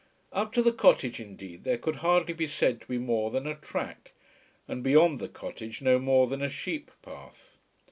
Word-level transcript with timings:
Up 0.33 0.51
to 0.53 0.63
the 0.63 0.73
cottage 0.73 1.19
indeed 1.19 1.63
there 1.63 1.77
could 1.77 1.97
hardly 1.97 2.33
be 2.33 2.47
said 2.47 2.81
to 2.81 2.87
be 2.87 2.97
more 2.97 3.29
than 3.29 3.45
a 3.45 3.53
track, 3.53 4.13
and 4.67 4.81
beyond 4.81 5.19
the 5.19 5.29
cottage 5.29 5.79
no 5.79 5.99
more 5.99 6.25
than 6.25 6.41
a 6.41 6.49
sheep 6.49 6.89
path. 7.03 7.59